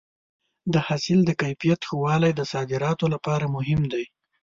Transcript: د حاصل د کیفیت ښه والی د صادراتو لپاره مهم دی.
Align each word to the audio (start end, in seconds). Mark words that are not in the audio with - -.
د 0.73 0.75
حاصل 0.87 1.19
د 1.25 1.31
کیفیت 1.41 1.79
ښه 1.87 1.95
والی 2.03 2.31
د 2.35 2.41
صادراتو 2.53 3.05
لپاره 3.13 3.45
مهم 3.55 3.81
دی. 3.93 4.05